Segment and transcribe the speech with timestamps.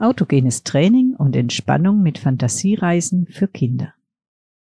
[0.00, 3.92] Autogenes Training und Entspannung mit Fantasiereisen für Kinder.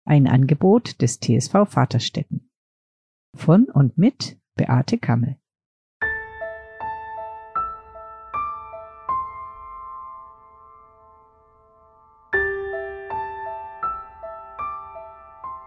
[0.05, 2.51] Ein Angebot des TSV Vaterstetten.
[3.35, 5.39] Von und mit Beate Kammel.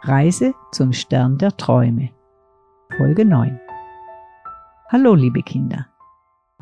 [0.04, 2.12] Reise zum Stern der Träume.
[2.96, 3.60] Folge 9.
[4.90, 5.88] Hallo liebe Kinder.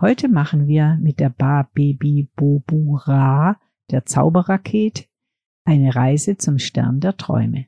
[0.04, 3.58] Heute machen wir mit der Ba Baby Bobu Ra,
[3.90, 5.06] der Zauberrakete,
[5.64, 7.68] eine Reise zum Stern der Träume.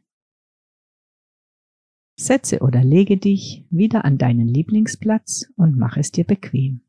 [2.20, 6.82] Setze oder lege dich wieder an deinen Lieblingsplatz und mach es dir bequem.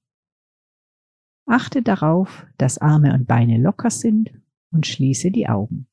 [1.46, 4.32] Achte darauf, dass Arme und Beine locker sind
[4.72, 5.86] und schließe die Augen.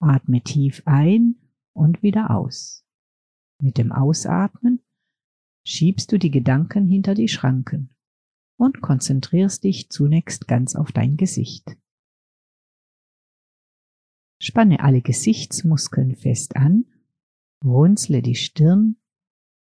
[0.00, 1.36] Atme tief ein
[1.72, 2.84] und wieder aus.
[3.62, 4.82] Mit dem Ausatmen
[5.66, 7.88] schiebst du die Gedanken hinter die Schranken
[8.58, 11.76] und konzentrierst dich zunächst ganz auf dein Gesicht.
[14.40, 16.84] Spanne alle Gesichtsmuskeln fest an,
[17.64, 18.96] runzle die Stirn,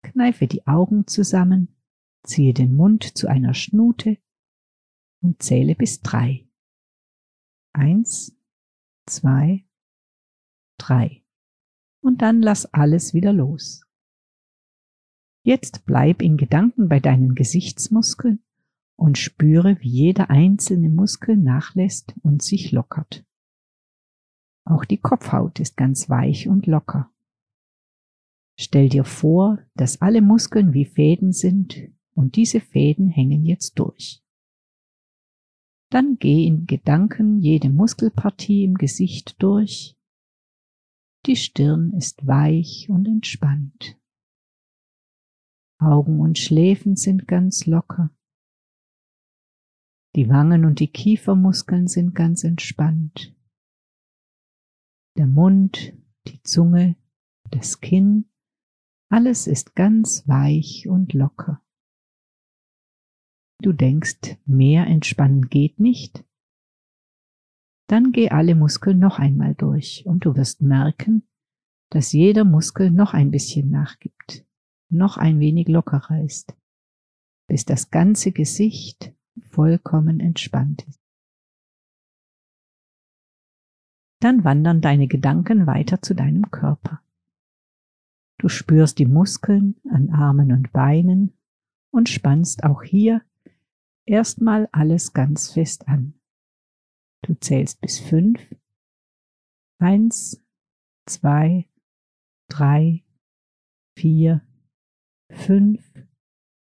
[0.03, 1.75] kneife die Augen zusammen,
[2.23, 4.17] ziehe den Mund zu einer Schnute
[5.21, 6.47] und zähle bis drei.
[7.73, 8.37] Eins,
[9.05, 9.65] zwei,
[10.77, 11.23] drei.
[12.01, 13.85] Und dann lass alles wieder los.
[15.45, 18.43] Jetzt bleib in Gedanken bei deinen Gesichtsmuskeln
[18.95, 23.25] und spüre, wie jeder einzelne Muskel nachlässt und sich lockert.
[24.65, 27.11] Auch die Kopfhaut ist ganz weich und locker.
[28.57, 34.23] Stell dir vor, dass alle Muskeln wie Fäden sind und diese Fäden hängen jetzt durch.
[35.89, 39.95] Dann geh in Gedanken jede Muskelpartie im Gesicht durch.
[41.25, 43.97] Die Stirn ist weich und entspannt.
[45.79, 48.09] Augen und Schläfen sind ganz locker.
[50.15, 53.35] Die Wangen und die Kiefermuskeln sind ganz entspannt.
[55.17, 55.93] Der Mund,
[56.27, 56.95] die Zunge,
[57.49, 58.29] das Kinn,
[59.09, 61.63] alles ist ganz weich und locker.
[63.61, 66.23] Du denkst, mehr entspannen geht nicht?
[67.87, 71.27] Dann geh alle Muskeln noch einmal durch und du wirst merken,
[71.89, 74.45] dass jeder Muskel noch ein bisschen nachgibt,
[74.89, 76.55] noch ein wenig lockerer ist,
[77.47, 80.99] bis das ganze Gesicht vollkommen entspannt ist.
[84.19, 87.01] Dann wandern deine Gedanken weiter zu deinem Körper.
[88.37, 91.37] Du spürst die Muskeln an Armen und Beinen
[91.91, 93.21] und spannst auch hier
[94.05, 96.13] erstmal alles ganz fest an.
[97.21, 98.39] Du zählst bis fünf.
[99.79, 100.41] Eins,
[101.05, 101.67] zwei,
[102.49, 103.03] drei,
[103.97, 104.41] vier,
[105.29, 105.83] fünf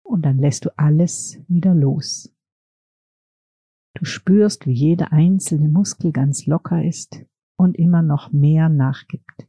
[0.04, 2.33] und dann lässt du alles wieder los.
[3.96, 9.48] Du spürst, wie jeder einzelne Muskel ganz locker ist und immer noch mehr nachgibt.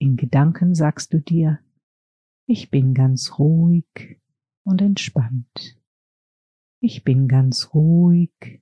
[0.00, 1.60] In Gedanken sagst du dir,
[2.46, 4.20] ich bin ganz ruhig
[4.64, 5.80] und entspannt.
[6.80, 8.60] Ich bin ganz ruhig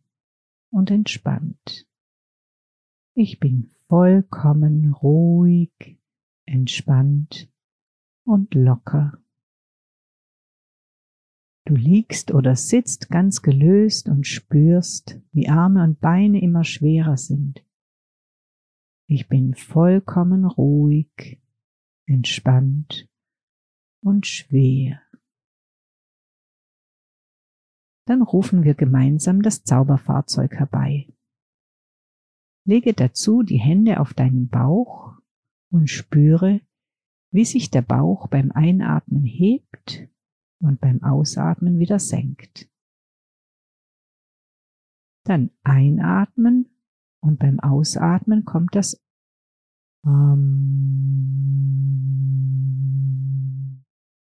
[0.71, 1.89] und entspannt.
[3.15, 5.99] Ich bin vollkommen ruhig,
[6.45, 7.51] entspannt
[8.25, 9.22] und locker.
[11.65, 17.65] Du liegst oder sitzt ganz gelöst und spürst, wie Arme und Beine immer schwerer sind.
[19.07, 21.41] Ich bin vollkommen ruhig,
[22.07, 23.09] entspannt
[24.03, 25.01] und schwer.
[28.07, 31.09] Dann rufen wir gemeinsam das Zauberfahrzeug herbei.
[32.65, 35.17] Lege dazu die Hände auf deinen Bauch
[35.71, 36.61] und spüre,
[37.31, 40.09] wie sich der Bauch beim Einatmen hebt
[40.63, 42.71] und beim Ausatmen wieder senkt.
[45.25, 46.71] Dann einatmen
[47.21, 49.01] und beim Ausatmen kommt das
[50.05, 50.43] ähm,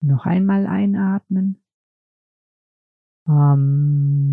[0.00, 1.62] noch einmal einatmen.
[3.28, 4.25] Ähm,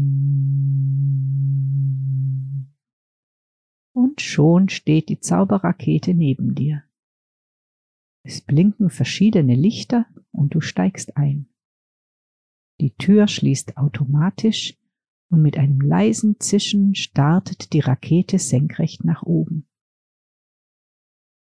[4.13, 6.83] und schon steht die Zauberrakete neben dir.
[8.24, 11.50] Es blinken verschiedene Lichter und du steigst ein.
[12.80, 14.77] Die Tür schließt automatisch
[15.31, 19.68] und mit einem leisen Zischen startet die Rakete senkrecht nach oben.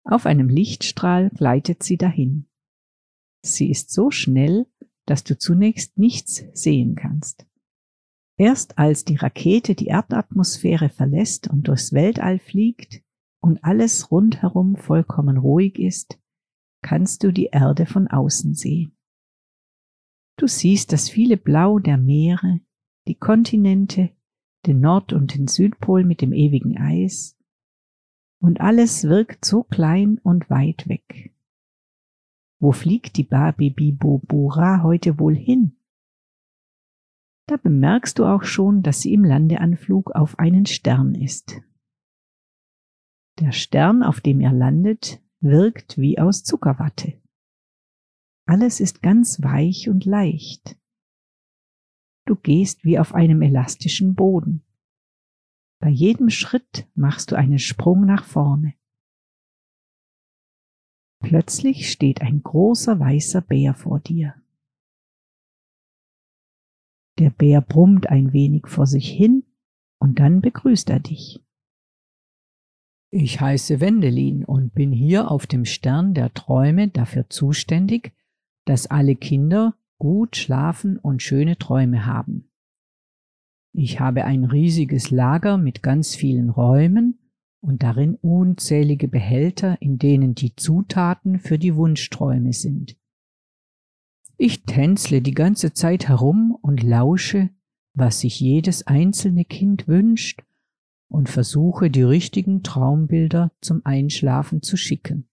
[0.05, 2.47] Auf einem Lichtstrahl gleitet sie dahin.
[3.43, 4.67] Sie ist so schnell,
[5.07, 7.47] dass du zunächst nichts sehen kannst.
[8.37, 13.03] Erst als die Rakete die Erdatmosphäre verlässt und durchs Weltall fliegt
[13.41, 16.19] und alles rundherum vollkommen ruhig ist,
[16.83, 18.97] kannst du die Erde von außen sehen.
[20.37, 22.61] Du siehst das viele Blau der Meere,
[23.07, 24.11] die Kontinente,
[24.67, 27.37] den Nord- und den Südpol mit dem ewigen Eis,
[28.41, 31.33] und alles wirkt so klein und weit weg.
[32.61, 35.77] Wo fliegt die Babibibobura heute wohl hin?
[37.47, 41.61] Da bemerkst du auch schon, dass sie im Landeanflug auf einen Stern ist.
[43.41, 47.21] Der Stern, auf dem er landet, wirkt wie aus Zuckerwatte.
[48.47, 50.79] Alles ist ganz weich und leicht.
[52.27, 54.63] Du gehst wie auf einem elastischen Boden.
[55.81, 58.75] Bei jedem Schritt machst du einen Sprung nach vorne.
[61.21, 64.35] Plötzlich steht ein großer weißer Bär vor dir.
[67.19, 69.45] Der Bär brummt ein wenig vor sich hin
[69.99, 71.41] und dann begrüßt er dich.
[73.11, 78.13] Ich heiße Wendelin und bin hier auf dem Stern der Träume dafür zuständig,
[78.65, 82.51] dass alle Kinder gut schlafen und schöne Träume haben.
[83.73, 87.19] Ich habe ein riesiges Lager mit ganz vielen Räumen
[87.61, 92.97] und darin unzählige Behälter, in denen die Zutaten für die Wunschträume sind.
[94.37, 97.51] Ich tänzle die ganze Zeit herum und lausche,
[97.95, 100.43] was sich jedes einzelne Kind wünscht
[101.09, 105.29] und versuche die richtigen Traumbilder zum Einschlafen zu schicken.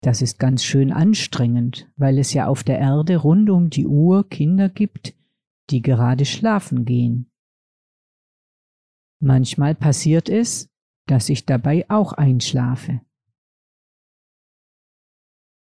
[0.00, 4.28] Das ist ganz schön anstrengend, weil es ja auf der Erde rund um die Uhr
[4.28, 5.14] Kinder gibt,
[5.70, 7.30] die gerade schlafen gehen.
[9.20, 10.70] Manchmal passiert es,
[11.06, 13.00] dass ich dabei auch einschlafe.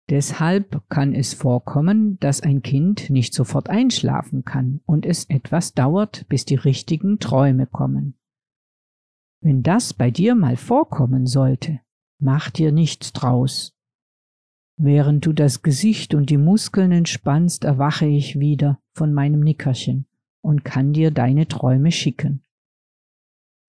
[0.09, 6.25] Deshalb kann es vorkommen, dass ein Kind nicht sofort einschlafen kann und es etwas dauert,
[6.29, 8.15] bis die richtigen Träume kommen.
[9.41, 11.79] Wenn das bei dir mal vorkommen sollte,
[12.19, 13.77] mach dir nichts draus.
[14.77, 20.07] Während du das Gesicht und die Muskeln entspannst, erwache ich wieder von meinem Nickerchen
[20.41, 22.43] und kann dir deine Träume schicken.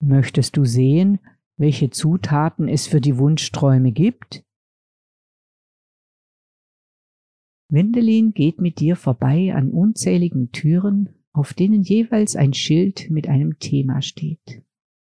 [0.03, 1.19] Möchtest du sehen,
[1.59, 4.45] welche Zutaten es für die Wunschträume gibt?
[7.71, 13.59] Wendelin geht mit dir vorbei an unzähligen Türen, auf denen jeweils ein Schild mit einem
[13.59, 14.65] Thema steht.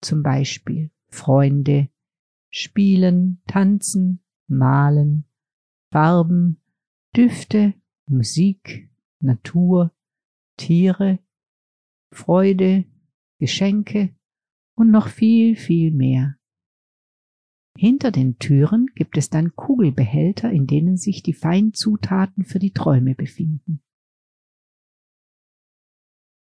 [0.01, 1.89] Zum Beispiel Freunde,
[2.49, 5.25] Spielen, Tanzen, Malen,
[5.91, 6.61] Farben,
[7.15, 7.73] Düfte,
[8.07, 9.91] Musik, Natur,
[10.57, 11.19] Tiere,
[12.11, 12.85] Freude,
[13.39, 14.15] Geschenke
[14.75, 16.37] und noch viel, viel mehr.
[17.77, 23.15] Hinter den Türen gibt es dann Kugelbehälter, in denen sich die Feinzutaten für die Träume
[23.15, 23.81] befinden.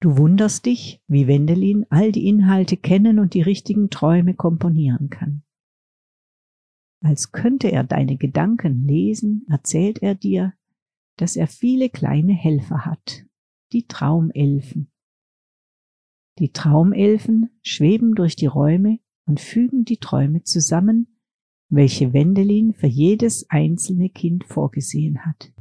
[0.01, 5.41] Du wunderst dich, wie Wendelin all die Inhalte kennen und die richtigen Träume komponieren kann.
[7.01, 10.53] Als könnte er deine Gedanken lesen, erzählt er dir,
[11.17, 13.25] dass er viele kleine Helfer hat,
[13.71, 14.91] die Traumelfen.
[16.37, 21.14] Die Traumelfen schweben durch die Räume und fügen die Träume zusammen,
[21.69, 25.51] welche Wendelin für jedes einzelne Kind vorgesehen hat.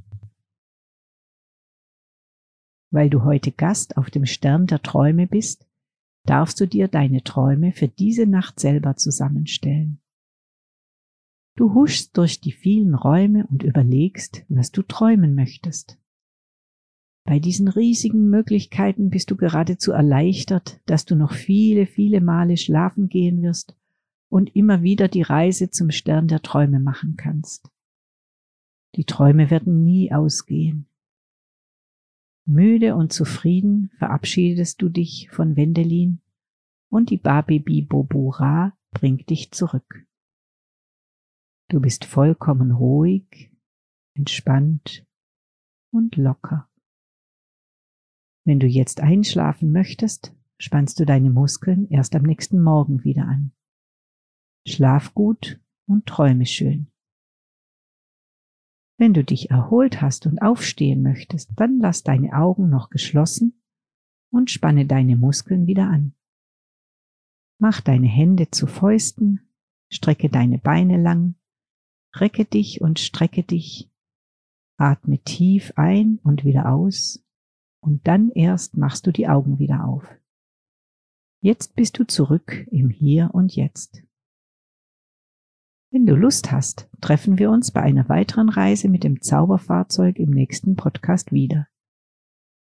[2.91, 5.67] Weil du heute Gast auf dem Stern der Träume bist,
[6.27, 10.01] darfst du dir deine Träume für diese Nacht selber zusammenstellen.
[11.57, 15.99] Du huschst durch die vielen Räume und überlegst, was du träumen möchtest.
[17.27, 23.09] Bei diesen riesigen Möglichkeiten bist du geradezu erleichtert, dass du noch viele, viele Male schlafen
[23.09, 23.77] gehen wirst
[24.35, 27.71] und immer wieder die Reise zum Stern der Träume machen kannst.
[28.97, 30.89] Die Träume werden nie ausgehen.
[32.45, 36.21] Müde und zufrieden verabschiedest du dich von Wendelin
[36.91, 40.05] und die Babibi Bobura bringt dich zurück.
[41.69, 43.53] Du bist vollkommen ruhig,
[44.15, 45.07] entspannt
[45.93, 46.69] und locker.
[48.45, 53.53] Wenn du jetzt einschlafen möchtest, spannst du deine Muskeln erst am nächsten Morgen wieder an.
[54.67, 56.89] Schlaf gut und träume schön.
[58.97, 63.61] Wenn du dich erholt hast und aufstehen möchtest, dann lass deine Augen noch geschlossen
[64.31, 66.15] und spanne deine Muskeln wieder an.
[67.59, 69.41] Mach deine Hände zu Fäusten,
[69.91, 71.35] strecke deine Beine lang,
[72.15, 73.91] recke dich und strecke dich,
[74.77, 77.25] atme tief ein und wieder aus
[77.81, 80.09] und dann erst machst du die Augen wieder auf.
[81.41, 84.04] Jetzt bist du zurück im Hier und Jetzt.
[85.95, 90.31] Wenn du Lust hast, treffen wir uns bei einer weiteren Reise mit dem Zauberfahrzeug im
[90.31, 91.69] nächsten Podcast wieder.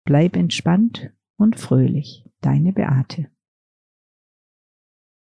[0.04, 3.30] Bleib entspannt und fröhlich, deine Beate.